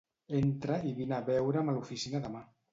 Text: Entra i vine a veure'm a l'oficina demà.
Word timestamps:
Entra 0.39 0.77
i 0.93 0.95
vine 1.01 1.17
a 1.19 1.21
veure'm 1.29 1.71
a 1.71 1.79
l'oficina 1.79 2.27
demà. 2.29 2.47